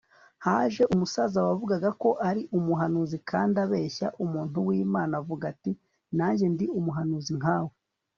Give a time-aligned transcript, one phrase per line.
[0.45, 5.71] haje umusaza wavugaga ko ari umuhanuzi kandi abeshya umuntu wImana avuga ati
[6.17, 7.73] Nanjye ndi umuhanuzi nkawe